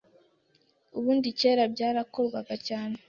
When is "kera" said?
1.39-1.63